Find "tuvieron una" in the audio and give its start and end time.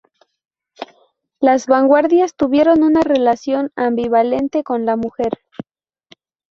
2.33-3.01